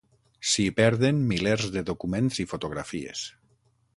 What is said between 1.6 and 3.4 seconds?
de documents i fotografies.